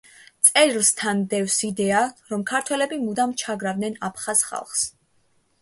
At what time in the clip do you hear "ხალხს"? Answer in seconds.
4.49-4.83